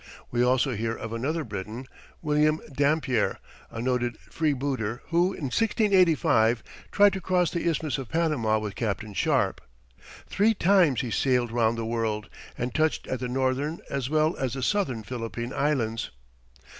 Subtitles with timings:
[0.31, 1.85] We also hear of another Briton,
[2.23, 3.37] William Dampier,
[3.69, 8.73] a noted free booter, who, in 1685, tried to cross the Isthmus of Panama with
[8.73, 9.61] Captain Sharp.
[10.27, 14.55] Three times he sailed round the world, and touched at the northern as well as
[14.55, 16.09] the southern Philippine Islands.